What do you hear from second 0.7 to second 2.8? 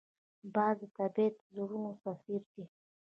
د طبیعت زړور سفیر دی